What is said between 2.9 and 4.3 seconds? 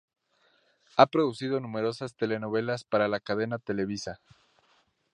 la cadena Televisa.